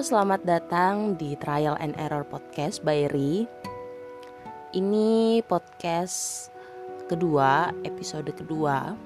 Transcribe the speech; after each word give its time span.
selamat 0.00 0.48
datang 0.48 1.12
di 1.20 1.36
Trial 1.36 1.76
and 1.76 1.92
Error 2.00 2.24
Podcast 2.24 2.80
by 2.80 3.04
Ri. 3.12 3.44
Ini 4.72 5.44
podcast 5.44 6.48
kedua, 7.04 7.68
episode 7.84 8.32
kedua. 8.32 8.96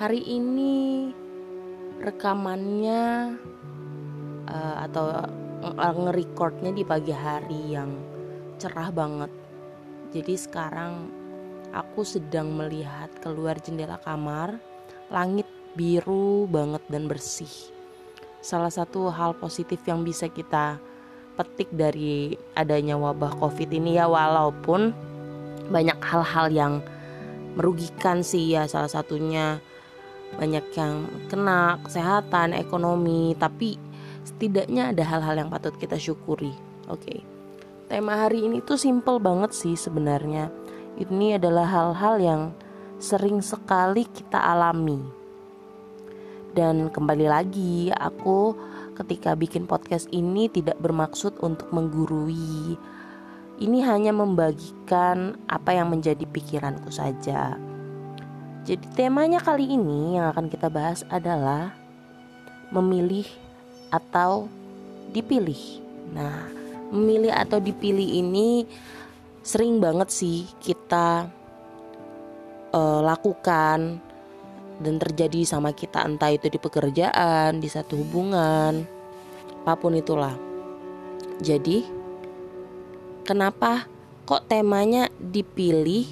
Hari 0.00 0.24
ini 0.32 1.12
rekamannya 2.00 3.36
uh, 4.48 4.76
atau 4.88 5.12
nge-recordnya 5.76 6.72
di 6.72 6.80
pagi 6.80 7.12
hari 7.12 7.76
yang 7.76 8.00
cerah 8.56 8.88
banget. 8.88 9.28
Jadi 10.08 10.40
sekarang 10.40 11.12
aku 11.76 12.00
sedang 12.00 12.48
melihat 12.48 13.12
keluar 13.20 13.60
jendela 13.60 14.00
kamar, 14.00 14.56
langit 15.12 15.44
biru 15.76 16.48
banget 16.48 16.80
dan 16.88 17.04
bersih. 17.04 17.73
Salah 18.44 18.68
satu 18.68 19.08
hal 19.08 19.32
positif 19.40 19.80
yang 19.88 20.04
bisa 20.04 20.28
kita 20.28 20.76
petik 21.40 21.72
dari 21.72 22.36
adanya 22.52 22.92
wabah 23.00 23.40
Covid 23.40 23.72
ini 23.72 23.96
ya 23.96 24.04
walaupun 24.04 24.92
banyak 25.72 25.96
hal-hal 26.04 26.52
yang 26.52 26.74
merugikan 27.56 28.20
sih 28.20 28.52
ya 28.52 28.68
salah 28.68 28.92
satunya 28.92 29.64
banyak 30.36 30.66
yang 30.76 31.08
kena 31.32 31.80
kesehatan, 31.88 32.52
ekonomi, 32.52 33.32
tapi 33.40 33.80
setidaknya 34.28 34.92
ada 34.92 35.08
hal-hal 35.08 35.40
yang 35.40 35.48
patut 35.48 35.72
kita 35.80 35.96
syukuri. 35.96 36.52
Oke. 36.92 37.00
Okay. 37.00 37.18
Tema 37.88 38.28
hari 38.28 38.44
ini 38.44 38.60
tuh 38.60 38.76
simple 38.76 39.22
banget 39.24 39.56
sih 39.56 39.72
sebenarnya. 39.72 40.52
Ini 41.00 41.40
adalah 41.40 41.64
hal-hal 41.64 42.14
yang 42.20 42.42
sering 43.00 43.40
sekali 43.40 44.04
kita 44.04 44.36
alami. 44.36 45.13
Dan 46.54 46.86
kembali 46.86 47.26
lagi, 47.26 47.90
aku 47.90 48.54
ketika 48.94 49.34
bikin 49.34 49.66
podcast 49.66 50.06
ini 50.14 50.46
tidak 50.46 50.78
bermaksud 50.78 51.34
untuk 51.42 51.66
menggurui. 51.74 52.78
Ini 53.58 53.78
hanya 53.82 54.14
membagikan 54.14 55.34
apa 55.50 55.74
yang 55.74 55.90
menjadi 55.90 56.22
pikiranku 56.22 56.94
saja. 56.94 57.58
Jadi 58.62 58.86
temanya 58.94 59.42
kali 59.42 59.66
ini 59.66 60.14
yang 60.14 60.30
akan 60.30 60.46
kita 60.46 60.70
bahas 60.70 61.02
adalah 61.10 61.74
memilih 62.70 63.26
atau 63.90 64.46
dipilih. 65.10 65.82
Nah, 66.14 66.46
memilih 66.94 67.34
atau 67.34 67.58
dipilih 67.58 68.14
ini 68.22 68.62
sering 69.42 69.82
banget 69.82 70.06
sih 70.14 70.46
kita 70.62 71.26
uh, 72.70 73.00
lakukan 73.02 73.98
dan 74.82 74.98
terjadi 74.98 75.46
sama 75.46 75.70
kita 75.70 76.02
entah 76.02 76.34
itu 76.34 76.50
di 76.50 76.58
pekerjaan, 76.58 77.62
di 77.62 77.68
satu 77.70 77.94
hubungan, 77.98 78.82
apa 79.62 79.74
pun 79.78 79.94
itulah. 79.94 80.34
Jadi, 81.38 81.86
kenapa 83.26 83.86
kok 84.26 84.46
temanya 84.46 85.10
dipilih 85.18 86.06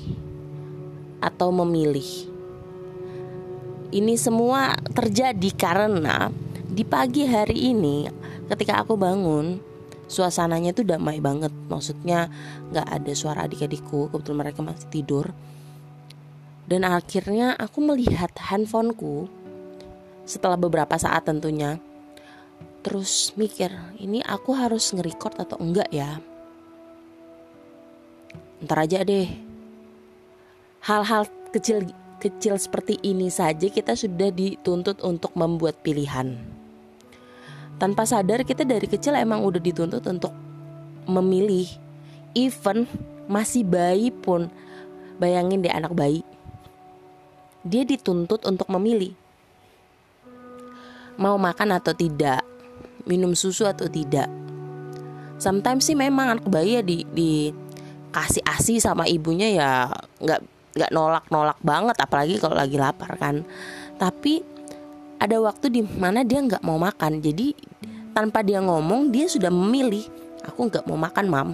atau 1.23 1.51
memilih? 1.51 2.31
Ini 3.93 4.15
semua 4.17 4.73
terjadi 4.97 5.51
karena 5.53 6.33
di 6.73 6.81
pagi 6.89 7.29
hari 7.29 7.77
ini 7.77 8.09
ketika 8.49 8.81
aku 8.81 8.97
bangun 8.97 9.61
suasananya 10.09 10.73
tuh 10.73 10.89
damai 10.89 11.21
banget 11.21 11.53
maksudnya 11.69 12.33
nggak 12.73 12.89
ada 12.89 13.13
suara 13.13 13.45
adik-adikku 13.45 14.09
kebetulan 14.09 14.49
mereka 14.49 14.61
masih 14.65 14.89
tidur 14.89 15.37
dan 16.67 16.87
akhirnya 16.87 17.59
aku 17.59 17.83
melihat 17.83 18.31
handphoneku 18.39 19.27
setelah 20.23 20.55
beberapa 20.55 20.95
saat 20.95 21.27
tentunya. 21.27 21.83
Terus 22.83 23.34
mikir, 23.39 23.71
ini 23.99 24.23
aku 24.23 24.55
harus 24.55 24.91
nge-record 24.91 25.39
atau 25.39 25.59
enggak 25.62 25.91
ya? 25.91 26.19
Ntar 28.62 28.78
aja 28.87 29.03
deh. 29.06 29.31
Hal-hal 30.83 31.31
kecil 31.55 31.87
kecil 32.19 32.55
seperti 32.59 32.99
ini 33.03 33.31
saja 33.31 33.67
kita 33.67 33.99
sudah 33.99 34.31
dituntut 34.31 35.03
untuk 35.03 35.34
membuat 35.34 35.78
pilihan. 35.83 36.39
Tanpa 37.78 38.06
sadar 38.06 38.47
kita 38.47 38.62
dari 38.62 38.87
kecil 38.87 39.19
emang 39.19 39.43
udah 39.43 39.59
dituntut 39.59 40.03
untuk 40.06 40.31
memilih. 41.06 41.67
Even 42.34 42.87
masih 43.27 43.67
bayi 43.67 44.15
pun 44.15 44.51
bayangin 45.19 45.62
deh 45.62 45.71
anak 45.71 45.95
bayi 45.95 46.22
dia 47.62 47.87
dituntut 47.87 48.43
untuk 48.43 48.67
memilih 48.75 49.15
mau 51.21 51.39
makan 51.39 51.78
atau 51.78 51.95
tidak, 51.95 52.43
minum 53.06 53.37
susu 53.37 53.69
atau 53.69 53.87
tidak. 53.87 54.27
Sometimes 55.39 55.87
sih 55.87 55.99
memang 55.99 56.39
anak 56.39 56.47
bayi 56.47 56.78
ya 56.78 56.83
di, 56.83 57.03
di 57.11 57.31
kasih 58.11 58.45
asi 58.47 58.75
sama 58.78 59.09
ibunya 59.09 59.49
ya 59.51 59.71
nggak 60.22 60.41
nggak 60.72 60.91
nolak 60.95 61.25
nolak 61.28 61.59
banget 61.61 61.97
apalagi 61.99 62.39
kalau 62.39 62.56
lagi 62.59 62.78
lapar 62.78 63.15
kan. 63.19 63.43
Tapi 63.99 64.43
ada 65.22 65.39
waktu 65.39 65.71
di 65.71 65.83
mana 65.83 66.27
dia 66.27 66.43
nggak 66.43 66.62
mau 66.67 66.78
makan 66.78 67.22
jadi 67.22 67.55
tanpa 68.11 68.43
dia 68.43 68.59
ngomong 68.59 69.15
dia 69.15 69.31
sudah 69.31 69.51
memilih 69.51 70.03
aku 70.43 70.71
nggak 70.71 70.87
mau 70.87 70.99
makan 70.99 71.27
mam. 71.31 71.49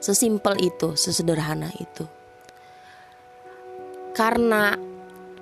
Sesimpel 0.00 0.56
itu, 0.64 0.96
sesederhana 0.96 1.68
itu 1.76 2.08
karena 4.20 4.76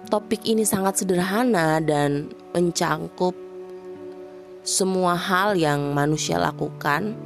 topik 0.06 0.46
ini 0.46 0.62
sangat 0.62 1.02
sederhana 1.02 1.82
dan 1.82 2.30
mencangkup 2.54 3.34
semua 4.62 5.18
hal 5.18 5.58
yang 5.58 5.90
manusia 5.90 6.38
lakukan, 6.38 7.18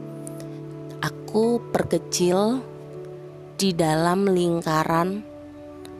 aku 1.04 1.60
perkecil 1.68 2.64
di 3.60 3.76
dalam 3.76 4.32
lingkaran 4.32 5.20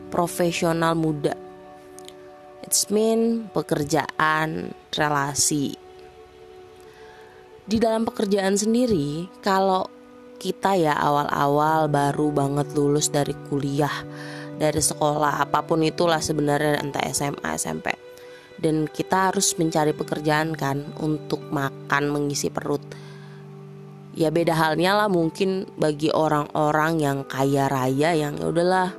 profesional 0.09 0.97
muda. 0.97 1.37
It's 2.65 2.89
mean 2.89 3.45
pekerjaan, 3.53 4.73
relasi. 4.89 5.77
Di 7.61 7.77
dalam 7.77 8.09
pekerjaan 8.09 8.57
sendiri, 8.57 9.29
kalau 9.45 9.85
kita 10.41 10.73
ya 10.81 10.97
awal-awal 10.97 11.93
baru 11.93 12.33
banget 12.33 12.73
lulus 12.73 13.13
dari 13.13 13.37
kuliah 13.45 14.01
dari 14.57 14.81
sekolah 14.81 15.43
apa 15.43 15.65
pun 15.65 15.81
itulah 15.81 16.21
sebenarnya 16.21 16.81
entah 16.81 17.03
SMA 17.09 17.49
SMP 17.57 17.93
dan 18.63 18.87
kita 18.87 19.33
harus 19.33 19.57
mencari 19.59 19.91
pekerjaan 19.91 20.55
kan 20.55 20.95
untuk 21.03 21.43
makan 21.51 22.07
mengisi 22.07 22.47
perut. 22.47 22.81
Ya 24.13 24.29
beda 24.29 24.53
halnya 24.53 24.93
lah 24.93 25.09
mungkin 25.09 25.65
bagi 25.75 26.13
orang-orang 26.13 27.01
yang 27.01 27.17
kaya 27.25 27.65
raya 27.65 28.13
yang 28.13 28.37
ya 28.37 28.45
udahlah 28.45 28.89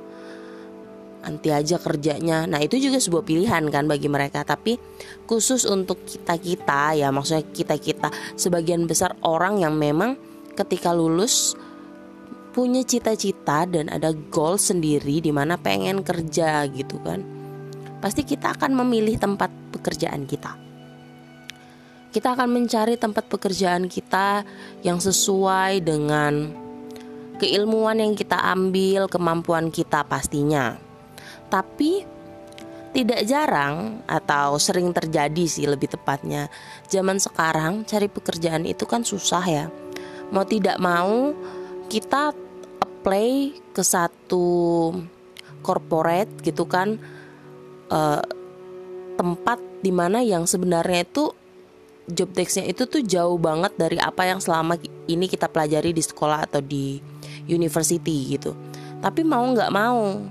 nanti 1.25 1.49
aja 1.49 1.81
kerjanya. 1.81 2.45
Nah 2.45 2.61
itu 2.61 2.77
juga 2.77 3.01
sebuah 3.01 3.25
pilihan 3.25 3.63
kan 3.71 3.89
bagi 3.89 4.05
mereka. 4.11 4.45
Tapi 4.45 4.77
khusus 5.25 5.65
untuk 5.65 6.03
kita 6.05 6.37
kita 6.37 6.99
ya 6.99 7.09
maksudnya 7.09 7.47
kita 7.47 7.79
kita 7.79 8.11
sebagian 8.37 8.85
besar 8.85 9.17
orang 9.23 9.63
yang 9.63 9.73
memang 9.79 10.19
ketika 10.53 10.91
lulus 10.91 11.57
punya 12.55 12.87
cita-cita 12.87 13.67
dan 13.67 13.91
ada 13.91 14.15
goal 14.31 14.55
sendiri 14.55 15.19
di 15.19 15.35
mana 15.35 15.59
pengen 15.59 15.99
kerja 16.07 16.63
gitu 16.71 17.03
kan. 17.03 17.19
Pasti 17.99 18.23
kita 18.23 18.55
akan 18.55 18.79
memilih 18.79 19.19
tempat 19.19 19.51
pekerjaan 19.75 20.23
kita. 20.23 20.55
Kita 22.15 22.31
akan 22.31 22.47
mencari 22.47 22.95
tempat 22.95 23.27
pekerjaan 23.27 23.91
kita 23.91 24.47
yang 24.87 25.03
sesuai 25.03 25.83
dengan 25.83 26.47
keilmuan 27.43 27.99
yang 27.99 28.15
kita 28.15 28.39
ambil, 28.39 29.11
kemampuan 29.11 29.67
kita 29.67 30.07
pastinya. 30.07 30.79
Tapi 31.51 32.07
tidak 32.95 33.27
jarang 33.27 33.99
atau 34.07 34.55
sering 34.55 34.95
terjadi 34.95 35.43
sih 35.43 35.67
lebih 35.67 35.91
tepatnya 35.91 36.47
zaman 36.87 37.19
sekarang 37.19 37.83
cari 37.83 38.07
pekerjaan 38.07 38.63
itu 38.63 38.87
kan 38.87 39.03
susah 39.03 39.43
ya 39.43 39.65
mau 40.31 40.47
tidak 40.47 40.79
mau 40.79 41.35
kita 41.91 42.44
apply 43.05 43.53
ke 43.69 43.85
satu 43.85 44.89
corporate 45.61 46.41
gitu 46.41 46.65
kan 46.65 46.97
uh, 47.93 48.25
tempat 49.13 49.61
di 49.85 49.93
mana 49.93 50.25
yang 50.25 50.49
sebenarnya 50.49 51.05
itu 51.05 51.29
job 52.09 52.33
desknya 52.33 52.65
itu 52.65 52.89
tuh 52.89 53.05
jauh 53.05 53.37
banget 53.37 53.77
dari 53.77 54.01
apa 54.01 54.25
yang 54.25 54.41
selama 54.41 54.81
ini 55.05 55.29
kita 55.29 55.45
pelajari 55.53 55.93
di 55.93 56.01
sekolah 56.01 56.49
atau 56.49 56.65
di 56.65 56.97
university 57.45 58.41
gitu. 58.41 58.57
Tapi 59.05 59.21
mau 59.21 59.45
nggak 59.53 59.69
mau 59.69 60.25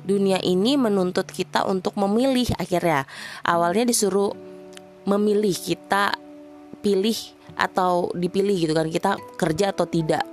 dunia 0.00 0.40
ini 0.40 0.80
menuntut 0.80 1.28
kita 1.28 1.68
untuk 1.68 2.00
memilih 2.00 2.48
akhirnya. 2.56 3.04
Awalnya 3.44 3.92
disuruh 3.92 4.32
memilih 5.04 5.52
kita 5.52 6.16
pilih 6.80 7.36
atau 7.60 8.08
dipilih 8.16 8.56
gitu 8.56 8.72
kan 8.72 8.88
kita 8.88 9.20
kerja 9.36 9.76
atau 9.76 9.84
tidak. 9.84 10.24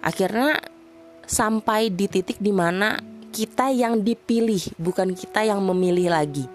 Akhirnya 0.00 0.77
sampai 1.28 1.92
di 1.92 2.08
titik 2.08 2.40
di 2.40 2.50
mana 2.50 2.96
kita 3.28 3.68
yang 3.68 4.00
dipilih 4.00 4.72
bukan 4.80 5.12
kita 5.12 5.44
yang 5.44 5.60
memilih 5.60 6.10
lagi. 6.10 6.48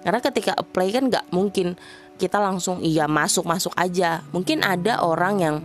Karena 0.00 0.20
ketika 0.20 0.56
apply 0.56 0.88
kan 0.90 1.04
nggak 1.12 1.26
mungkin 1.30 1.76
kita 2.16 2.40
langsung 2.40 2.80
iya 2.80 3.04
masuk 3.04 3.44
masuk 3.44 3.76
aja. 3.76 4.24
Mungkin 4.32 4.64
ada 4.64 5.04
orang 5.04 5.34
yang 5.40 5.56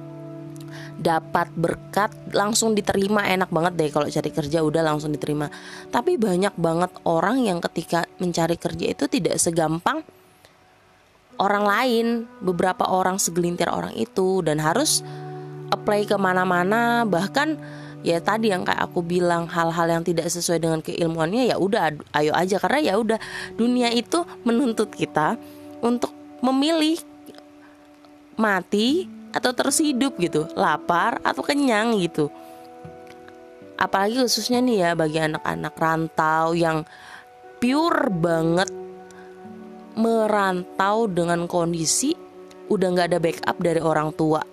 dapat 0.99 1.47
berkat 1.55 2.11
langsung 2.35 2.75
diterima. 2.75 3.25
Enak 3.25 3.49
banget 3.49 3.73
deh 3.79 3.89
kalau 3.89 4.07
cari 4.11 4.29
kerja 4.29 4.59
udah 4.61 4.83
langsung 4.83 5.15
diterima. 5.15 5.47
Tapi 5.89 6.19
banyak 6.19 6.53
banget 6.59 6.91
orang 7.07 7.47
yang 7.47 7.63
ketika 7.63 8.05
mencari 8.19 8.59
kerja 8.59 8.85
itu 8.91 9.07
tidak 9.07 9.39
segampang 9.39 10.03
orang 11.39 11.63
lain 11.63 12.05
beberapa 12.43 12.83
orang 12.91 13.17
segelintir 13.17 13.71
orang 13.71 13.95
itu. 13.95 14.43
Dan 14.43 14.59
harus 14.59 15.01
apply 15.71 16.09
ke 16.09 16.17
mana-mana 16.19 17.07
bahkan 17.07 17.55
ya 17.99 18.23
tadi 18.23 18.51
yang 18.51 18.63
kayak 18.63 18.79
aku 18.79 19.03
bilang 19.03 19.47
hal-hal 19.51 19.87
yang 19.87 20.03
tidak 20.03 20.31
sesuai 20.31 20.59
dengan 20.63 20.79
keilmuannya 20.79 21.51
ya 21.51 21.55
udah 21.59 21.95
ayo 22.15 22.31
aja. 22.35 22.57
Karena 22.59 22.79
ya 22.79 22.93
udah 22.95 23.19
dunia 23.55 23.91
itu 23.91 24.23
menuntut 24.47 24.91
kita 24.93 25.35
untuk 25.83 26.11
memilih 26.39 26.99
mati 28.39 29.07
atau 29.35 29.51
terus 29.51 29.83
hidup 29.83 30.15
gitu 30.17 30.47
lapar 30.55 31.19
atau 31.21 31.43
kenyang 31.43 31.99
gitu. 31.99 32.31
Apalagi 33.79 34.19
khususnya 34.19 34.59
nih 34.59 34.77
ya 34.83 34.91
bagi 34.95 35.19
anak-anak 35.23 35.75
rantau 35.79 36.51
yang 36.51 36.83
pure 37.63 38.11
banget 38.11 38.71
merantau 39.99 41.07
dengan 41.11 41.47
kondisi 41.47 42.15
udah 42.71 42.87
nggak 42.91 43.07
ada 43.11 43.19
backup 43.19 43.57
dari 43.59 43.81
orang 43.83 44.11
tua. 44.15 44.43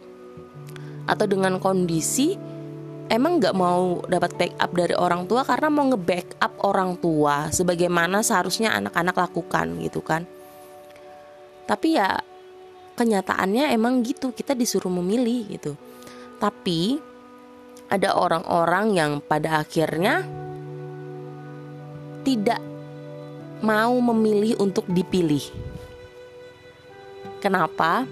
Atau 1.06 1.26
dengan 1.30 1.62
kondisi 1.62 2.34
emang 3.06 3.38
nggak 3.38 3.54
mau 3.54 4.02
dapat 4.06 4.34
backup 4.34 4.70
dari 4.74 4.94
orang 4.98 5.26
tua 5.30 5.46
karena 5.46 5.68
mau 5.70 5.86
nge-backup 5.94 6.52
orang 6.66 6.98
tua 6.98 7.50
sebagaimana 7.54 8.22
seharusnya 8.22 8.74
anak-anak 8.74 9.14
lakukan 9.14 9.66
gitu 9.82 10.02
kan. 10.02 10.26
Tapi 11.66 11.98
ya 11.98 12.18
kenyataannya 12.96 13.74
emang 13.74 14.02
gitu 14.02 14.34
kita 14.34 14.54
disuruh 14.54 14.90
memilih 14.90 15.46
gitu. 15.58 15.72
Tapi 16.38 16.98
ada 17.86 18.18
orang-orang 18.18 18.86
yang 18.98 19.12
pada 19.22 19.62
akhirnya 19.62 20.26
tidak 22.26 22.58
mau 23.62 23.94
memilih 24.02 24.58
untuk 24.58 24.84
dipilih. 24.90 25.42
Kenapa? 27.38 28.02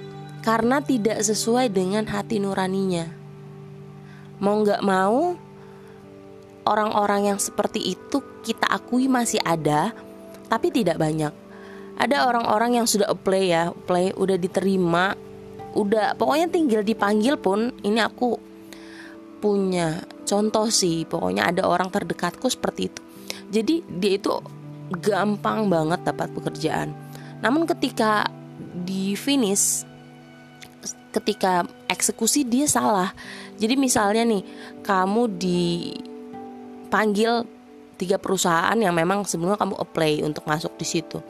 Karena 0.45 0.79
tidak 0.79 1.25
sesuai 1.25 1.73
dengan 1.73 2.07
hati 2.07 2.39
nuraninya 2.39 3.24
mau 4.43 4.63
nggak 4.63 4.83
mau 4.83 5.35
orang-orang 6.65 7.35
yang 7.35 7.39
seperti 7.39 7.95
itu 7.95 8.19
kita 8.43 8.67
akui 8.69 9.07
masih 9.07 9.39
ada 9.45 9.93
tapi 10.49 10.73
tidak 10.73 10.99
banyak. 10.99 11.33
Ada 11.95 12.27
orang-orang 12.27 12.83
yang 12.83 12.87
sudah 12.91 13.07
apply 13.07 13.45
ya 13.47 13.71
apply 13.71 14.19
udah 14.19 14.35
diterima 14.35 15.15
udah 15.75 16.15
pokoknya 16.15 16.47
tinggal 16.51 16.83
dipanggil 16.87 17.35
pun 17.39 17.75
ini 17.83 17.99
aku 17.99 18.39
punya 19.43 20.03
contoh 20.25 20.71
sih 20.71 21.05
pokoknya 21.05 21.51
ada 21.51 21.69
orang 21.69 21.91
terdekatku 21.91 22.47
seperti 22.51 22.91
itu. 22.91 23.01
Jadi 23.55 23.75
dia 23.87 24.13
itu 24.19 24.33
gampang 25.03 25.71
banget 25.71 26.03
dapat 26.03 26.33
pekerjaan. 26.35 26.91
Namun 27.45 27.69
ketika 27.69 28.27
di 28.59 29.15
finish 29.15 29.85
ketika 31.15 31.63
eksekusi 31.87 32.43
dia 32.43 32.67
salah. 32.67 33.15
Jadi 33.55 33.79
misalnya 33.79 34.27
nih 34.27 34.43
kamu 34.83 35.39
dipanggil 36.91 37.47
tiga 37.95 38.19
perusahaan 38.19 38.75
yang 38.75 38.91
memang 38.91 39.23
sebelumnya 39.23 39.55
kamu 39.55 39.79
apply 39.79 40.27
untuk 40.27 40.43
masuk 40.51 40.75
di 40.75 40.83
situ. 40.83 41.23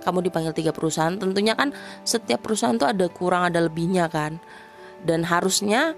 Kamu 0.00 0.24
dipanggil 0.24 0.56
tiga 0.56 0.72
perusahaan 0.72 1.12
tentunya 1.20 1.52
kan 1.52 1.76
setiap 2.06 2.40
perusahaan 2.40 2.78
tuh 2.80 2.88
ada 2.88 3.04
kurang 3.12 3.52
ada 3.52 3.60
lebihnya 3.60 4.08
kan. 4.08 4.40
Dan 5.04 5.28
harusnya 5.28 5.92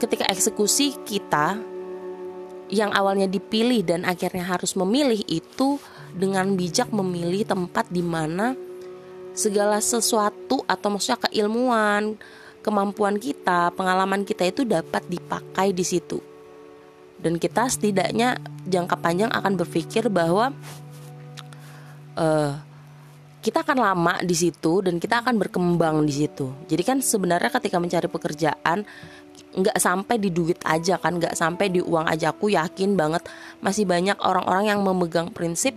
ketika 0.00 0.24
eksekusi 0.32 0.96
kita 1.04 1.60
yang 2.72 2.90
awalnya 2.96 3.28
dipilih 3.28 3.84
dan 3.84 4.08
akhirnya 4.08 4.48
harus 4.48 4.72
memilih 4.72 5.20
itu 5.28 5.76
dengan 6.16 6.56
bijak 6.56 6.88
memilih 6.88 7.44
tempat 7.44 7.90
di 7.92 8.00
mana 8.00 8.56
segala 9.34 9.82
sesuatu 9.82 10.62
atau 10.64 10.88
maksudnya 10.94 11.26
keilmuan, 11.28 12.16
kemampuan 12.64 13.20
kita, 13.20 13.68
pengalaman 13.76 14.24
kita 14.24 14.48
itu 14.48 14.64
dapat 14.64 15.04
dipakai 15.04 15.76
di 15.76 15.84
situ. 15.84 16.16
Dan 17.20 17.36
kita 17.36 17.68
setidaknya 17.68 18.40
jangka 18.64 18.96
panjang 18.96 19.28
akan 19.28 19.60
berpikir 19.60 20.08
bahwa 20.08 20.56
uh, 22.16 22.52
kita 23.44 23.60
akan 23.60 23.76
lama 23.76 24.14
di 24.24 24.32
situ 24.32 24.80
dan 24.80 24.96
kita 24.96 25.20
akan 25.20 25.36
berkembang 25.36 26.00
di 26.08 26.24
situ. 26.24 26.48
Jadi 26.64 26.80
kan 26.80 26.98
sebenarnya 27.04 27.52
ketika 27.52 27.76
mencari 27.76 28.08
pekerjaan 28.08 28.88
nggak 29.54 29.76
sampai 29.76 30.16
di 30.16 30.32
duit 30.32 30.56
aja 30.64 30.96
kan, 30.96 31.20
nggak 31.20 31.36
sampai 31.36 31.68
di 31.68 31.84
uang 31.84 32.08
aja. 32.08 32.32
Aku 32.32 32.48
yakin 32.48 32.96
banget 32.96 33.28
masih 33.60 33.84
banyak 33.84 34.16
orang-orang 34.24 34.72
yang 34.72 34.80
memegang 34.80 35.28
prinsip 35.28 35.76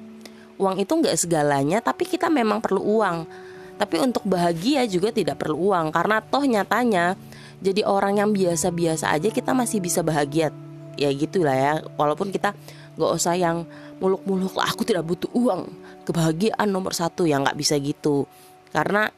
uang 0.57 0.81
itu 0.81 0.89
nggak 0.89 1.18
segalanya, 1.19 1.84
tapi 1.84 2.04
kita 2.07 2.31
memang 2.31 2.63
perlu 2.63 2.81
uang. 2.81 3.47
Tapi 3.77 4.01
untuk 4.01 4.25
bahagia 4.25 4.89
juga 4.89 5.13
tidak 5.13 5.38
perlu 5.38 5.69
uang 5.69 5.94
karena 5.94 6.18
toh 6.21 6.41
nyatanya 6.41 7.13
jadi 7.57 7.81
orang 7.89 8.21
yang 8.21 8.29
biasa-biasa 8.33 9.09
aja 9.09 9.29
kita 9.33 9.53
masih 9.57 9.81
bisa 9.81 10.06
bahagia. 10.06 10.53
Ya 10.97 11.09
gitulah 11.13 11.53
ya, 11.53 11.74
walaupun 11.97 12.29
kita 12.29 12.53
nggak 12.97 13.12
usah 13.13 13.38
yang 13.38 13.65
muluk-muluk 14.01 14.53
aku 14.57 14.85
tidak 14.85 15.06
butuh 15.06 15.29
uang. 15.33 15.69
Kebahagiaan 16.06 16.69
nomor 16.69 16.94
satu 16.94 17.25
yang 17.25 17.45
nggak 17.45 17.57
bisa 17.57 17.77
gitu. 17.81 18.29
Karena 18.69 19.09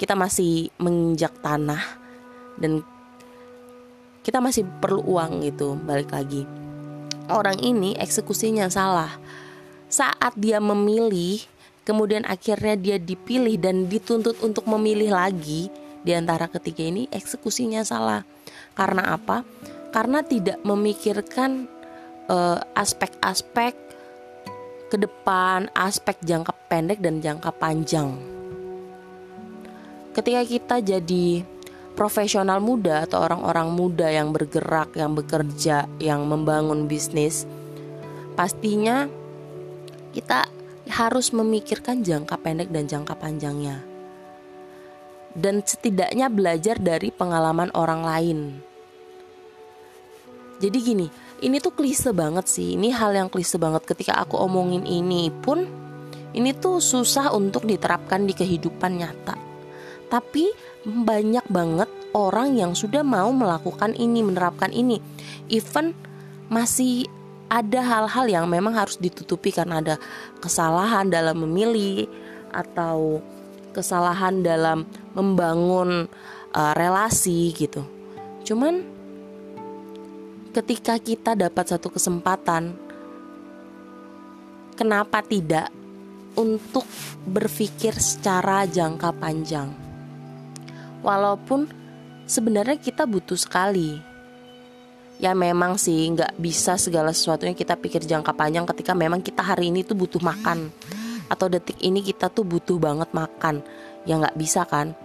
kita 0.00 0.16
masih 0.16 0.72
menginjak 0.80 1.36
tanah 1.44 1.80
dan 2.56 2.80
kita 4.24 4.40
masih 4.40 4.64
perlu 4.80 5.04
uang 5.04 5.44
gitu 5.44 5.76
balik 5.84 6.12
lagi. 6.12 6.48
Orang 7.28 7.60
ini 7.60 7.94
eksekusinya 7.96 8.66
salah. 8.72 9.12
Saat 9.92 10.32
dia 10.40 10.58
memilih 10.58 11.44
kemudian 11.82 12.26
akhirnya 12.26 12.78
dia 12.78 12.96
dipilih 12.98 13.58
dan 13.58 13.86
dituntut 13.90 14.38
untuk 14.42 14.66
memilih 14.70 15.14
lagi. 15.14 15.70
Di 16.02 16.18
antara 16.18 16.50
ketiga 16.50 16.82
ini 16.82 17.06
eksekusinya 17.14 17.86
salah. 17.86 18.26
Karena 18.74 19.14
apa? 19.14 19.46
Karena 19.94 20.24
tidak 20.26 20.58
memikirkan 20.66 21.70
eh, 22.26 22.58
aspek-aspek 22.74 23.74
uh, 23.78 23.92
ke 24.92 24.96
depan, 25.00 25.72
aspek 25.72 26.20
jangka 26.20 26.52
pendek 26.68 27.00
dan 27.00 27.24
jangka 27.24 27.48
panjang. 27.56 28.12
Ketika 30.12 30.42
kita 30.44 30.76
jadi 30.84 31.40
profesional 31.96 32.60
muda 32.60 33.08
atau 33.08 33.24
orang-orang 33.24 33.72
muda 33.72 34.12
yang 34.12 34.36
bergerak, 34.36 34.92
yang 34.92 35.16
bekerja, 35.16 35.88
yang 35.96 36.28
membangun 36.28 36.84
bisnis, 36.84 37.48
pastinya 38.36 39.08
kita 40.12 40.44
harus 40.90 41.30
memikirkan 41.30 42.02
jangka 42.02 42.38
pendek 42.40 42.72
dan 42.72 42.88
jangka 42.88 43.14
panjangnya. 43.18 43.82
Dan 45.32 45.64
setidaknya 45.64 46.28
belajar 46.28 46.76
dari 46.80 47.08
pengalaman 47.08 47.72
orang 47.72 48.02
lain. 48.04 48.38
Jadi 50.60 50.78
gini, 50.78 51.06
ini 51.42 51.58
tuh 51.58 51.74
klise 51.74 52.14
banget 52.14 52.46
sih 52.46 52.78
ini 52.78 52.94
hal 52.94 53.12
yang 53.12 53.26
klise 53.26 53.58
banget 53.58 53.82
ketika 53.82 54.22
aku 54.22 54.38
omongin 54.38 54.86
ini 54.86 55.28
pun 55.42 55.66
ini 56.32 56.54
tuh 56.54 56.78
susah 56.78 57.34
untuk 57.34 57.66
diterapkan 57.66 58.24
di 58.24 58.32
kehidupan 58.32 59.02
nyata 59.02 59.34
tapi 60.06 60.48
banyak 60.86 61.44
banget 61.50 61.90
orang 62.14 62.54
yang 62.54 62.72
sudah 62.78 63.02
mau 63.02 63.28
melakukan 63.34 63.92
ini 63.98 64.22
menerapkan 64.22 64.70
ini 64.70 65.02
even 65.50 65.92
masih 66.46 67.10
ada 67.52 67.80
hal-hal 67.84 68.26
yang 68.32 68.46
memang 68.48 68.72
harus 68.72 68.96
ditutupi 68.96 69.52
karena 69.52 69.84
ada 69.84 70.00
kesalahan 70.40 71.12
dalam 71.12 71.44
memilih 71.44 72.08
atau 72.48 73.20
kesalahan 73.76 74.40
dalam 74.40 74.88
membangun 75.12 76.08
uh, 76.56 76.72
relasi 76.72 77.52
gitu. 77.52 77.84
Cuman 78.48 78.80
ketika 80.56 80.96
kita 80.96 81.36
dapat 81.36 81.76
satu 81.76 81.92
kesempatan, 81.92 82.72
kenapa 84.72 85.20
tidak 85.20 85.68
untuk 86.32 86.88
berpikir 87.28 87.92
secara 88.00 88.64
jangka 88.64 89.12
panjang? 89.20 89.68
Walaupun 91.04 91.68
sebenarnya 92.24 92.80
kita 92.80 93.04
butuh 93.04 93.36
sekali. 93.36 94.11
Ya 95.22 95.38
memang 95.38 95.78
sih 95.78 96.10
nggak 96.10 96.34
bisa 96.34 96.74
segala 96.74 97.14
sesuatunya 97.14 97.54
kita 97.54 97.78
pikir 97.78 98.02
jangka 98.02 98.34
panjang 98.34 98.66
ketika 98.66 98.90
memang 98.90 99.22
kita 99.22 99.38
hari 99.38 99.70
ini 99.70 99.86
tuh 99.86 99.94
butuh 99.94 100.18
makan. 100.18 100.74
Atau 101.30 101.46
detik 101.46 101.78
ini 101.78 102.02
kita 102.02 102.26
tuh 102.26 102.42
butuh 102.42 102.82
banget 102.82 103.06
makan. 103.14 103.62
Ya 104.02 104.18
nggak 104.18 104.34
bisa 104.34 104.66
kan? 104.66 104.98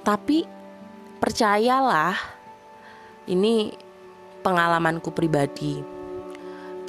Tapi 0.00 0.48
percayalah 1.20 2.16
ini 3.28 3.68
pengalamanku 4.40 5.12
pribadi. 5.12 5.84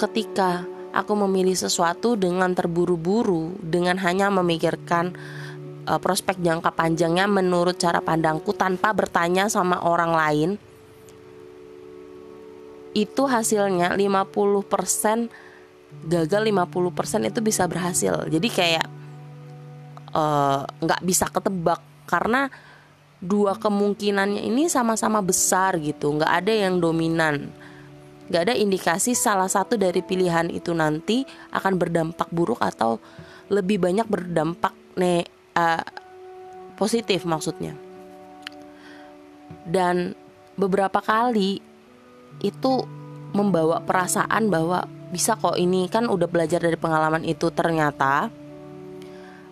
Ketika 0.00 0.64
aku 0.96 1.12
memilih 1.28 1.60
sesuatu 1.60 2.16
dengan 2.16 2.56
terburu-buru, 2.56 3.52
dengan 3.60 4.00
hanya 4.00 4.32
memikirkan 4.32 5.12
uh, 5.84 6.00
prospek 6.00 6.40
jangka 6.40 6.72
panjangnya 6.72 7.28
menurut 7.28 7.76
cara 7.76 8.00
pandangku 8.00 8.56
tanpa 8.56 8.96
bertanya 8.96 9.52
sama 9.52 9.84
orang 9.84 10.12
lain 10.16 10.50
itu 12.96 13.28
hasilnya 13.28 13.92
50% 13.92 15.28
gagal 16.08 16.42
50% 16.48 17.28
itu 17.28 17.40
bisa 17.44 17.68
berhasil. 17.68 18.24
Jadi 18.24 18.48
kayak 18.48 18.86
eh, 20.16 20.60
nggak 20.64 21.00
uh, 21.02 21.04
bisa 21.04 21.28
ketebak. 21.28 21.80
Karena 22.06 22.48
dua 23.18 23.58
kemungkinannya 23.58 24.40
ini 24.46 24.70
sama-sama 24.72 25.20
besar 25.20 25.76
gitu. 25.76 26.16
Nggak 26.16 26.32
ada 26.32 26.52
yang 26.56 26.80
dominan. 26.80 27.52
Nggak 28.32 28.42
ada 28.48 28.54
indikasi 28.56 29.12
salah 29.14 29.50
satu 29.50 29.76
dari 29.76 30.00
pilihan 30.00 30.48
itu 30.50 30.72
nanti 30.72 31.22
akan 31.52 31.74
berdampak 31.76 32.32
buruk 32.32 32.58
atau 32.64 32.98
lebih 33.52 33.78
banyak 33.78 34.06
berdampak 34.08 34.74
ne 34.96 35.26
uh, 35.54 35.84
positif 36.80 37.26
maksudnya. 37.28 37.74
Dan 39.66 40.14
beberapa 40.54 41.02
kali 41.02 41.65
itu 42.40 42.84
membawa 43.32 43.82
perasaan 43.84 44.48
bahwa 44.48 44.88
bisa 45.12 45.38
kok 45.38 45.56
ini 45.56 45.86
kan 45.86 46.08
udah 46.10 46.28
belajar 46.28 46.58
dari 46.58 46.76
pengalaman 46.76 47.22
itu 47.22 47.52
ternyata. 47.52 48.28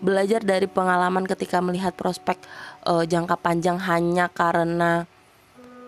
Belajar 0.04 0.44
dari 0.44 0.68
pengalaman 0.68 1.24
ketika 1.24 1.64
melihat 1.64 1.96
prospek 1.96 2.36
uh, 2.84 3.08
jangka 3.08 3.40
panjang 3.40 3.80
hanya 3.80 4.28
karena 4.28 5.08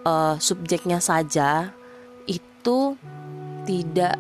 uh, 0.09 0.41
subjeknya 0.41 1.05
saja 1.05 1.69
itu 2.25 2.97
tidak 3.67 4.17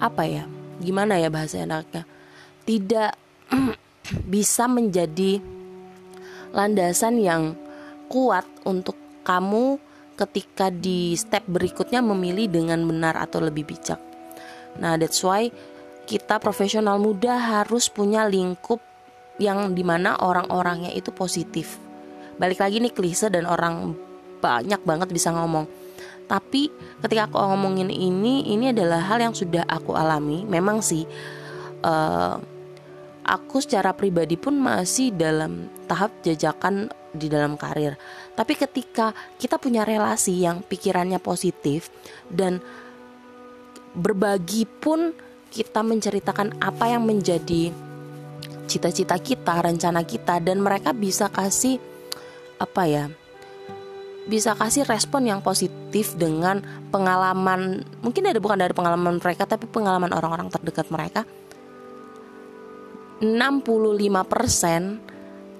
apa 0.00 0.24
ya 0.24 0.44
gimana 0.80 1.20
ya 1.20 1.28
bahasa 1.28 1.60
enaknya 1.60 2.08
tidak 2.64 3.12
bisa 4.32 4.64
menjadi 4.64 5.38
landasan 6.56 7.20
yang 7.20 7.54
kuat 8.08 8.48
untuk 8.64 8.96
kamu 9.22 9.76
ketika 10.20 10.68
di 10.68 11.16
step 11.16 11.48
berikutnya 11.48 12.04
memilih 12.04 12.52
dengan 12.52 12.84
benar 12.84 13.16
atau 13.16 13.40
lebih 13.40 13.64
bijak. 13.64 13.98
Nah, 14.76 15.00
that's 15.00 15.24
why 15.24 15.48
kita 16.04 16.36
profesional 16.36 17.00
muda 17.00 17.38
harus 17.38 17.88
punya 17.88 18.28
lingkup 18.28 18.78
yang 19.40 19.72
di 19.72 19.80
mana 19.80 20.20
orang-orangnya 20.20 20.92
itu 20.92 21.08
positif. 21.10 21.80
Balik 22.36 22.60
lagi 22.60 22.76
nih 22.84 22.92
klise 22.92 23.32
dan 23.32 23.48
orang 23.48 23.96
banyak 24.40 24.80
banget 24.84 25.08
bisa 25.12 25.32
ngomong 25.32 25.68
tapi 26.30 26.70
ketika 27.02 27.26
aku 27.26 27.42
ngomongin 27.42 27.90
ini 27.90 28.46
ini 28.54 28.70
adalah 28.70 29.02
hal 29.02 29.18
yang 29.18 29.34
sudah 29.34 29.66
aku 29.66 29.98
alami 29.98 30.46
memang 30.46 30.78
sih 30.78 31.02
uh, 31.82 32.38
aku 33.26 33.58
secara 33.58 33.90
pribadi 33.90 34.38
pun 34.38 34.54
masih 34.54 35.10
dalam 35.10 35.66
tahap 35.90 36.14
jajakan 36.22 36.86
di 37.10 37.26
dalam 37.26 37.58
karir 37.58 37.98
tapi 38.38 38.54
ketika 38.56 39.12
kita 39.36 39.56
punya 39.60 39.82
relasi 39.84 40.44
yang 40.44 40.62
pikirannya 40.64 41.18
positif 41.18 41.90
dan 42.30 42.62
berbagi 43.94 44.64
pun 44.66 45.12
kita 45.50 45.82
menceritakan 45.82 46.62
apa 46.62 46.94
yang 46.94 47.02
menjadi 47.02 47.74
cita-cita 48.70 49.18
kita, 49.18 49.58
rencana 49.58 50.06
kita 50.06 50.38
dan 50.38 50.62
mereka 50.62 50.94
bisa 50.94 51.26
kasih 51.26 51.82
apa 52.62 52.86
ya? 52.86 53.10
bisa 54.30 54.54
kasih 54.54 54.86
respon 54.86 55.26
yang 55.26 55.42
positif 55.42 56.14
dengan 56.14 56.62
pengalaman 56.94 57.82
mungkin 57.98 58.30
ada 58.30 58.38
bukan 58.38 58.62
dari 58.62 58.70
pengalaman 58.70 59.18
mereka 59.18 59.42
tapi 59.42 59.66
pengalaman 59.66 60.14
orang-orang 60.14 60.46
terdekat 60.46 60.86
mereka 60.86 61.26
65% 63.18 65.09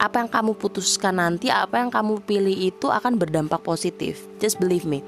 apa 0.00 0.24
yang 0.24 0.32
kamu 0.32 0.56
putuskan 0.56 1.20
nanti 1.20 1.52
apa 1.52 1.76
yang 1.76 1.92
kamu 1.92 2.24
pilih 2.24 2.56
itu 2.56 2.88
akan 2.88 3.20
berdampak 3.20 3.60
positif. 3.60 4.24
Just 4.40 4.56
believe 4.56 4.88
me. 4.88 5.04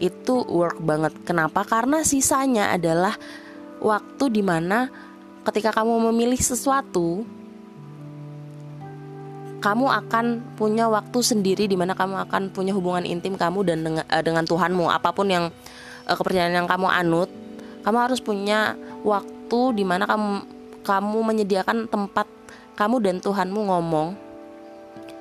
Itu 0.00 0.48
work 0.48 0.80
banget. 0.80 1.12
Kenapa? 1.28 1.60
Karena 1.68 2.00
sisanya 2.00 2.72
adalah 2.72 3.20
waktu 3.84 4.32
di 4.32 4.40
mana 4.40 4.88
ketika 5.44 5.76
kamu 5.76 6.08
memilih 6.08 6.40
sesuatu 6.40 7.28
kamu 9.60 9.92
akan 9.92 10.56
punya 10.56 10.88
waktu 10.88 11.20
sendiri 11.20 11.68
di 11.68 11.76
mana 11.76 11.92
kamu 11.92 12.24
akan 12.24 12.48
punya 12.48 12.72
hubungan 12.72 13.04
intim 13.04 13.36
kamu 13.36 13.60
dan 13.68 13.84
dengan, 13.84 14.04
uh, 14.08 14.24
dengan 14.24 14.48
Tuhanmu. 14.48 14.88
Apa 14.88 15.12
pun 15.12 15.28
yang 15.28 15.52
uh, 16.08 16.16
kepercayaan 16.16 16.56
yang 16.56 16.64
kamu 16.64 16.88
anut 16.88 17.28
kamu 17.84 17.96
harus 18.00 18.24
punya 18.24 18.76
waktu 19.04 19.60
di 19.76 19.84
mana 19.84 20.08
kamu 20.08 20.48
kamu 20.80 21.18
menyediakan 21.20 21.92
tempat 21.92 22.24
kamu 22.76 23.04
dan 23.04 23.16
Tuhanmu 23.20 23.68
ngomong 23.68 24.29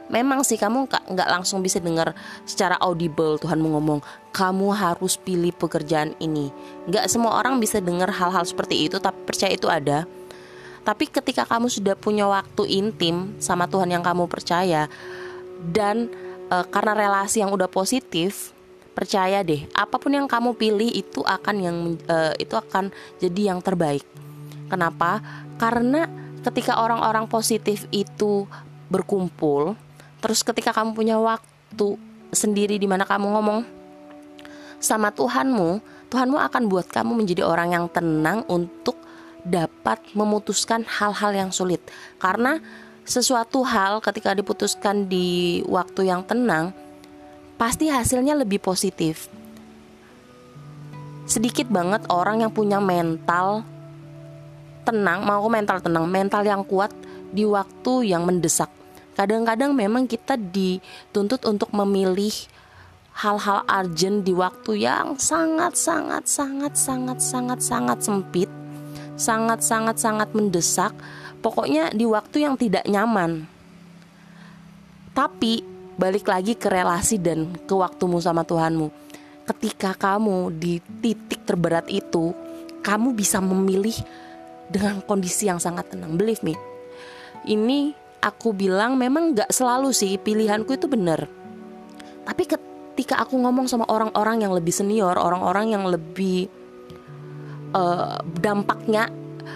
memang 0.09 0.41
sih 0.41 0.57
kamu 0.57 0.89
nggak 0.89 1.29
langsung 1.29 1.61
bisa 1.61 1.77
dengar 1.77 2.17
secara 2.43 2.75
audible 2.81 3.37
Tuhanmu 3.37 3.77
ngomong 3.77 3.99
kamu 4.33 4.73
harus 4.73 5.15
pilih 5.15 5.53
pekerjaan 5.53 6.17
ini 6.19 6.49
nggak 6.89 7.05
semua 7.07 7.37
orang 7.37 7.61
bisa 7.61 7.77
dengar 7.79 8.09
hal-hal 8.09 8.43
seperti 8.43 8.89
itu 8.89 8.97
tapi 8.97 9.17
percaya 9.23 9.53
itu 9.53 9.69
ada 9.69 10.09
tapi 10.83 11.05
ketika 11.05 11.45
kamu 11.45 11.69
sudah 11.69 11.93
punya 11.93 12.25
waktu 12.25 12.65
intim 12.65 13.37
sama 13.37 13.69
Tuhan 13.69 13.93
yang 13.93 14.01
kamu 14.01 14.25
percaya 14.25 14.89
dan 15.59 16.07
e, 16.47 16.55
karena 16.71 16.95
relasi 16.95 17.43
yang 17.43 17.51
udah 17.51 17.67
positif, 17.67 18.55
percaya 18.95 19.43
deh, 19.43 19.67
apa 19.75 19.99
pun 19.99 20.15
yang 20.15 20.25
kamu 20.25 20.55
pilih 20.55 20.89
itu 20.89 21.21
akan 21.21 21.55
yang 21.59 21.77
e, 21.99 22.17
itu 22.39 22.55
akan 22.55 22.89
jadi 23.19 23.53
yang 23.53 23.59
terbaik. 23.59 24.03
Kenapa? 24.71 25.19
Karena 25.59 26.07
ketika 26.41 26.79
orang-orang 26.79 27.27
positif 27.27 27.83
itu 27.91 28.47
berkumpul, 28.87 29.75
terus 30.19 30.43
ketika 30.43 30.75
kamu 30.75 30.95
punya 30.95 31.15
waktu 31.17 31.97
sendiri 32.29 32.77
di 32.77 32.85
mana 32.85 33.07
kamu 33.07 33.27
ngomong 33.33 33.59
sama 34.79 35.11
Tuhanmu, 35.11 35.83
Tuhanmu 36.07 36.39
akan 36.39 36.63
buat 36.71 36.87
kamu 36.87 37.11
menjadi 37.19 37.43
orang 37.43 37.75
yang 37.75 37.85
tenang 37.91 38.47
untuk 38.47 38.95
dapat 39.43 39.99
memutuskan 40.15 40.87
hal-hal 40.87 41.35
yang 41.35 41.51
sulit. 41.51 41.83
Karena 42.15 42.63
sesuatu 43.03 43.65
hal 43.67 43.99
ketika 43.99 44.31
diputuskan 44.31 45.11
di 45.11 45.59
waktu 45.67 46.07
yang 46.07 46.23
tenang 46.23 46.71
pasti 47.59 47.91
hasilnya 47.91 48.39
lebih 48.39 48.63
positif. 48.63 49.27
Sedikit 51.27 51.67
banget 51.69 52.07
orang 52.09 52.41
yang 52.41 52.51
punya 52.55 52.79
mental 52.81 53.67
tenang 54.87 55.21
mau 55.21 55.45
mental 55.45 55.77
tenang 55.83 56.09
mental 56.09 56.41
yang 56.41 56.65
kuat 56.65 56.89
di 57.29 57.45
waktu 57.45 58.09
yang 58.09 58.25
mendesak 58.25 58.78
kadang-kadang 59.19 59.75
memang 59.75 60.07
kita 60.07 60.39
dituntut 60.39 61.43
untuk 61.43 61.67
memilih 61.75 62.31
hal-hal 63.19 63.67
urgent 63.67 64.23
di 64.23 64.31
waktu 64.31 64.87
yang 64.87 65.19
sangat 65.19 65.75
sangat 65.75 66.23
sangat 66.23 66.79
sangat 66.79 67.19
sangat 67.19 67.59
sangat 67.59 67.99
sempit 67.99 68.47
sangat-sangat-sangat 69.19 70.31
mendesak, 70.31 70.95
pokoknya 71.43 71.91
di 71.91 72.07
waktu 72.07 72.47
yang 72.47 72.55
tidak 72.55 72.87
nyaman. 72.87 73.43
Tapi 75.11 75.61
balik 75.99 76.31
lagi 76.31 76.55
ke 76.55 76.71
relasi 76.71 77.19
dan 77.19 77.51
ke 77.67 77.75
waktumu 77.75 78.23
sama 78.23 78.47
Tuhanmu. 78.47 78.87
Ketika 79.43 79.91
kamu 79.91 80.55
di 80.55 80.79
titik 81.03 81.43
terberat 81.43 81.91
itu, 81.91 82.31
kamu 82.79 83.11
bisa 83.11 83.43
memilih 83.43 83.93
dengan 84.71 85.03
kondisi 85.03 85.51
yang 85.51 85.59
sangat 85.59 85.91
tenang. 85.91 86.15
Believe 86.15 86.39
me, 86.45 86.55
ini 87.43 87.91
aku 88.19 88.51
bilang 88.51 88.99
memang 88.99 89.35
gak 89.35 89.51
selalu 89.51 89.95
sih 89.95 90.19
pilihanku 90.19 90.75
itu 90.75 90.87
benar. 90.91 91.27
Tapi 92.27 92.43
ketika 92.45 93.23
aku 93.23 93.39
ngomong 93.39 93.65
sama 93.65 93.87
orang-orang 93.87 94.43
yang 94.43 94.53
lebih 94.53 94.75
senior, 94.75 95.15
orang-orang 95.15 95.73
yang 95.73 95.83
lebih 95.87 96.51
uh, 97.73 98.19
dampaknya 98.37 99.09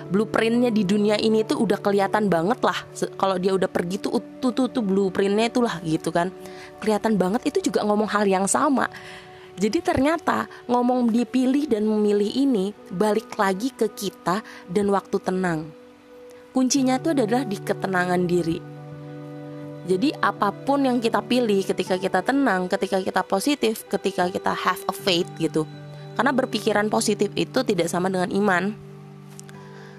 blueprintnya 0.09 0.73
di 0.73 0.81
dunia 0.87 1.19
ini 1.21 1.45
tuh 1.45 1.61
udah 1.61 1.77
kelihatan 1.77 2.31
banget 2.31 2.59
lah. 2.65 2.79
Kalau 3.19 3.37
dia 3.37 3.53
udah 3.53 3.69
pergi 3.69 4.01
tuh 4.01 4.17
tuh 4.41 4.55
tuh, 4.55 4.67
tuh 4.71 4.81
blueprintnya 4.81 5.53
itulah 5.53 5.77
gitu 5.85 6.09
kan. 6.09 6.33
Kelihatan 6.81 7.19
banget 7.19 7.53
itu 7.53 7.69
juga 7.69 7.85
ngomong 7.85 8.09
hal 8.09 8.25
yang 8.25 8.49
sama. 8.49 8.89
Jadi 9.53 9.85
ternyata 9.85 10.49
ngomong 10.65 11.13
dipilih 11.13 11.69
dan 11.69 11.85
memilih 11.85 12.25
ini 12.25 12.73
balik 12.89 13.37
lagi 13.37 13.69
ke 13.69 13.85
kita 13.85 14.41
dan 14.65 14.89
waktu 14.89 15.21
tenang 15.21 15.82
kuncinya 16.53 17.01
itu 17.01 17.11
adalah 17.11 17.43
di 17.43 17.57
ketenangan 17.57 18.23
diri 18.29 18.73
jadi 19.83 20.15
apa 20.23 20.55
pun 20.55 20.87
yang 20.87 21.03
kita 21.03 21.19
pilih 21.19 21.59
ketika 21.59 21.99
kita 21.99 22.23
tenang, 22.23 22.71
ketika 22.71 23.03
kita 23.03 23.19
positif, 23.19 23.83
ketika 23.91 24.31
kita 24.31 24.55
have 24.55 24.79
a 24.87 24.95
faith 24.95 25.27
gitu, 25.35 25.67
karena 26.15 26.31
berpikiran 26.31 26.87
positif 26.87 27.27
itu 27.35 27.67
tidak 27.67 27.91
sama 27.91 28.07
dengan 28.07 28.31
iman. 28.31 28.71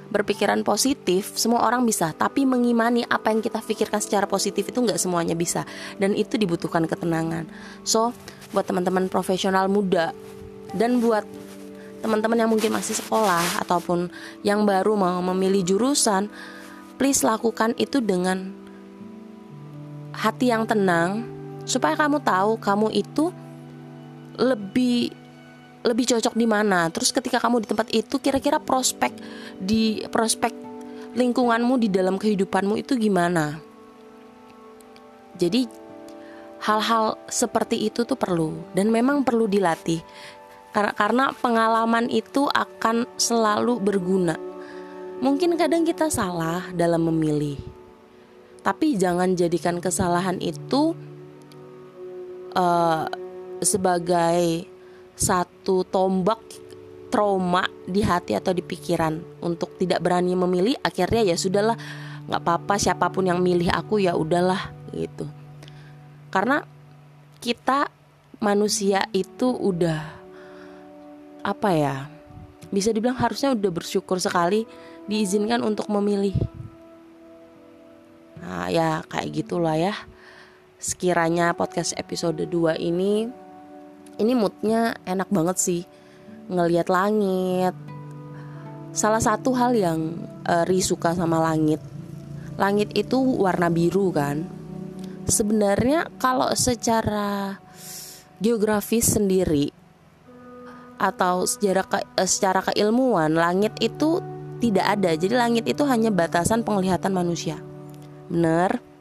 Berpikiran 0.09 0.65
positif 0.65 1.37
semua 1.37 1.69
orang 1.69 1.85
bisa, 1.85 2.17
tapi 2.17 2.49
mengimani 2.49 3.05
apa 3.05 3.29
yang 3.29 3.45
kita 3.45 3.61
pikirkan 3.61 4.01
secara 4.01 4.25
positif 4.25 4.65
itu 4.65 4.79
nggak 4.81 4.97
semuanya 4.97 5.37
bisa, 5.37 5.69
dan 6.01 6.17
itu 6.17 6.41
dibutuhkan 6.41 6.89
ketenangan. 6.89 7.45
So, 7.85 8.17
buat 8.57 8.65
teman-teman 8.65 9.13
profesional 9.13 9.69
muda 9.69 10.17
dan 10.73 11.03
buat 11.05 11.29
teman-teman 12.05 12.37
yang 12.37 12.53
mungkin 12.53 12.69
masih 12.69 13.01
sekolah 13.01 13.65
ataupun 13.65 14.13
yang 14.45 14.69
baru 14.69 14.93
mau 14.93 15.25
memilih 15.33 15.65
jurusan, 15.65 16.29
please 17.01 17.25
lakukan 17.25 17.73
itu 17.81 18.05
dengan 18.05 18.53
hati 20.13 20.53
yang 20.53 20.69
tenang 20.69 21.25
supaya 21.65 21.97
kamu 21.97 22.21
tahu 22.21 22.61
kamu 22.61 22.93
itu 22.93 23.33
lebih 24.37 25.17
lebih 25.81 26.05
cocok 26.13 26.37
di 26.37 26.45
mana. 26.45 26.93
Terus 26.93 27.09
ketika 27.09 27.41
kamu 27.41 27.65
di 27.65 27.67
tempat 27.73 27.89
itu 27.89 28.21
kira-kira 28.21 28.61
prospek 28.61 29.17
di 29.57 30.05
prospek 30.13 30.53
lingkunganmu 31.17 31.81
di 31.81 31.89
dalam 31.89 32.21
kehidupanmu 32.21 32.85
itu 32.85 33.01
gimana? 33.01 33.57
Jadi 35.41 35.65
hal-hal 36.65 37.17
seperti 37.33 37.89
itu 37.89 38.05
tuh 38.05 38.17
perlu 38.17 38.53
dan 38.77 38.93
memang 38.93 39.25
perlu 39.25 39.49
dilatih. 39.49 40.05
Karena 40.75 41.31
pengalaman 41.31 42.11
itu 42.11 42.51
akan 42.51 43.07
selalu 43.15 43.79
berguna. 43.79 44.35
Mungkin 45.23 45.55
kadang 45.55 45.87
kita 45.87 46.11
salah 46.11 46.67
dalam 46.75 47.07
memilih. 47.07 47.55
Tapi 48.67 48.99
jangan 48.99 49.39
jadikan 49.39 49.79
kesalahan 49.79 50.43
itu 50.43 50.99
uh, 52.59 53.07
sebagai 53.63 54.67
satu 55.15 55.87
tombak 55.87 56.43
trauma 57.15 57.63
di 57.87 58.03
hati 58.03 58.35
atau 58.35 58.51
di 58.51 58.67
pikiran 58.67 59.39
untuk 59.39 59.79
tidak 59.79 60.03
berani 60.03 60.35
memilih 60.35 60.75
akhirnya 60.83 61.23
ya 61.23 61.37
sudahlah 61.39 61.79
nggak 62.27 62.43
apa-apa 62.43 62.75
siapa 62.75 63.07
pun 63.15 63.31
yang 63.31 63.39
milih 63.39 63.71
aku 63.71 64.03
ya 64.03 64.19
udahlah 64.19 64.75
gitu 64.91 65.31
karena 66.35 66.67
kita 67.39 67.87
manusia 68.43 69.07
itu 69.15 69.55
udah 69.55 70.24
apa 71.45 71.71
ya 71.77 71.97
bisa 72.75 72.91
dibilang 72.91 73.15
harusnya 73.15 73.55
udah 73.55 73.71
bersyukur 73.71 74.19
sekali 74.19 74.67
diizinkan 75.07 75.63
untuk 75.63 75.87
memilih. 75.93 76.35
Nah 78.43 78.67
ya 78.73 79.05
kayak 79.07 79.31
gitulah 79.31 79.79
ya. 79.79 79.95
Sekiranya 80.81 81.55
podcast 81.55 81.95
episode 81.95 82.43
2 82.43 82.81
ini 82.83 83.31
ini 84.19 84.33
moodnya 84.35 84.99
enak 85.07 85.31
banget 85.31 85.57
sih. 85.61 85.83
Ngelihat 86.51 86.91
langit. 86.91 87.79
Salah 88.91 89.23
satu 89.23 89.55
hal 89.55 89.79
yang 89.79 90.19
uh, 90.47 90.67
Ri 90.67 90.83
suka 90.83 91.15
sama 91.15 91.39
langit. 91.39 91.79
Langit 92.59 92.91
itu 92.99 93.17
warna 93.39 93.71
biru 93.71 94.11
kan. 94.11 94.47
Sebenarnya 95.31 96.11
kalau 96.19 96.51
secara 96.53 97.59
geografis 98.43 99.15
sendiri 99.15 99.84
atau 101.13 101.45
secara 101.45 101.85
ke, 101.85 101.99
eh, 102.01 102.29
secara 102.29 102.65
keilmuan 102.65 103.37
langit 103.37 103.77
itu 103.85 104.25
tidak 104.59 104.97
ada. 104.97 105.13
Jadi 105.13 105.35
langit 105.37 105.65
itu 105.69 105.85
hanya 105.85 106.09
batasan 106.09 106.65
penglihatan 106.65 107.13
manusia. 107.13 107.61
Bener 108.33 108.95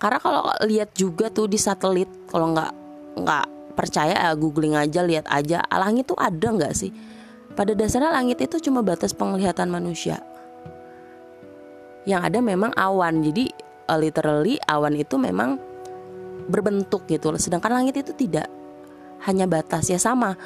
karena 0.00 0.16
kalau 0.16 0.48
lihat 0.64 0.96
juga 0.96 1.28
tuh 1.28 1.44
di 1.44 1.60
satelit 1.60 2.08
kalau 2.32 2.56
nggak 2.56 2.72
nggak 3.20 3.46
percaya 3.76 4.16
ya 4.16 4.32
googling 4.32 4.72
aja 4.72 5.04
lihat 5.04 5.28
aja 5.28 5.60
langit 5.76 6.08
itu 6.08 6.16
ada 6.16 6.48
nggak 6.56 6.72
sih? 6.72 6.88
Pada 7.52 7.76
dasarnya 7.76 8.08
langit 8.08 8.40
itu 8.40 8.56
cuma 8.64 8.80
batas 8.80 9.12
penglihatan 9.12 9.68
manusia. 9.68 10.24
Yang 12.08 12.32
ada 12.32 12.38
memang 12.40 12.72
awan. 12.80 13.20
Jadi 13.20 13.52
uh, 13.92 14.00
literally 14.00 14.56
awan 14.64 14.96
itu 14.96 15.20
memang 15.20 15.60
berbentuk 16.48 17.04
gitu 17.04 17.30
sedangkan 17.36 17.84
langit 17.84 18.00
itu 18.00 18.16
tidak 18.16 18.48
hanya 19.24 19.44
batas 19.44 19.88
ya 19.88 20.00
sama 20.00 20.36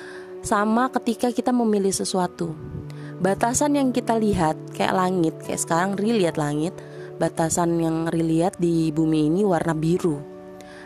sama 0.45 0.93
ketika 0.93 1.31
kita 1.33 1.51
memilih 1.51 1.93
sesuatu 1.93 2.53
batasan 3.19 3.79
yang 3.79 3.89
kita 3.95 4.19
lihat 4.19 4.59
kayak 4.75 4.95
langit 4.95 5.35
kayak 5.43 5.61
sekarang 5.63 5.97
Ri 5.97 6.15
lihat 6.15 6.37
langit 6.37 6.77
batasan 7.17 7.81
yang 7.81 8.11
Ri 8.11 8.21
lihat 8.21 8.59
di 8.59 8.91
bumi 8.91 9.33
ini 9.33 9.47
warna 9.47 9.73
biru 9.73 10.35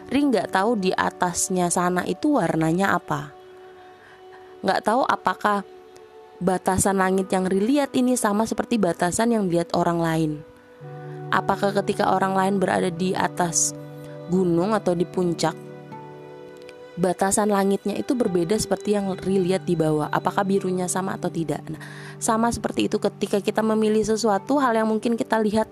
Ri 0.08 0.24
nggak 0.24 0.56
tahu 0.56 0.80
di 0.80 0.88
atasnya 0.88 1.68
sana 1.68 2.00
itu 2.08 2.40
warnanya 2.40 2.96
apa. 2.96 3.28
Nggak 4.64 4.80
tahu 4.80 5.04
apakah 5.04 5.68
batasan 6.40 6.96
langit 6.96 7.28
yang 7.28 7.44
Ri 7.44 7.60
lihat 7.60 7.92
ini 7.92 8.16
sama 8.16 8.48
seperti 8.48 8.80
batasan 8.80 9.36
yang 9.36 9.52
dilihat 9.52 9.76
orang 9.76 10.00
lain. 10.00 10.32
Apakah 11.28 11.76
ketika 11.76 12.08
orang 12.08 12.32
lain 12.32 12.56
berada 12.56 12.88
di 12.88 13.12
atas 13.12 13.76
gunung 14.32 14.72
atau 14.72 14.96
di 14.96 15.04
puncak, 15.04 15.52
batasan 16.98 17.54
langitnya 17.54 17.94
itu 17.94 18.18
berbeda 18.18 18.58
seperti 18.58 18.98
yang 18.98 19.14
Ri 19.14 19.38
lihat 19.38 19.62
di 19.62 19.78
bawah. 19.78 20.10
Apakah 20.10 20.42
birunya 20.42 20.90
sama 20.90 21.14
atau 21.14 21.30
tidak? 21.30 21.62
Nah, 21.70 21.78
sama 22.18 22.50
seperti 22.50 22.90
itu 22.90 22.98
ketika 22.98 23.38
kita 23.38 23.62
memilih 23.62 24.02
sesuatu 24.02 24.58
hal 24.58 24.74
yang 24.74 24.90
mungkin 24.90 25.14
kita 25.14 25.38
lihat 25.38 25.70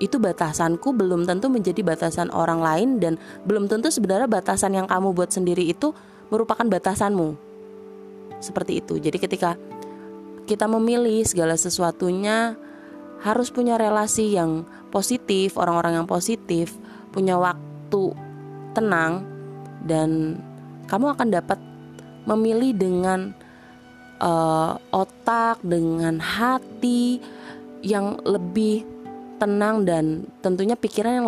itu 0.00 0.16
batasanku 0.16 0.92
belum 0.92 1.24
tentu 1.24 1.48
menjadi 1.48 1.80
batasan 1.80 2.28
orang 2.32 2.60
lain 2.60 2.88
dan 3.00 3.20
belum 3.44 3.68
tentu 3.68 3.88
sebenarnya 3.88 4.28
batasan 4.28 4.76
yang 4.76 4.88
kamu 4.88 5.12
buat 5.12 5.32
sendiri 5.32 5.64
itu 5.68 5.92
merupakan 6.32 6.64
batasanmu. 6.64 7.36
Seperti 8.40 8.80
itu. 8.80 9.00
Jadi 9.00 9.16
ketika 9.16 9.56
kita 10.48 10.68
memilih 10.68 11.24
segala 11.24 11.56
sesuatunya 11.56 12.56
harus 13.24 13.48
punya 13.48 13.80
relasi 13.80 14.36
yang 14.36 14.68
positif, 14.92 15.56
orang-orang 15.56 16.04
yang 16.04 16.08
positif, 16.08 16.76
punya 17.12 17.40
waktu 17.40 18.12
tenang 18.76 19.24
dan 19.88 20.40
kamu 20.86 21.14
akan 21.18 21.28
dapat 21.30 21.58
memilih 22.26 22.74
dengan 22.74 23.34
uh, 24.18 24.78
otak, 24.90 25.62
dengan 25.62 26.18
hati 26.18 27.22
yang 27.86 28.18
lebih 28.26 28.82
tenang 29.36 29.84
dan 29.84 30.24
tentunya 30.40 30.74
pikiran 30.74 31.22
yang 31.22 31.24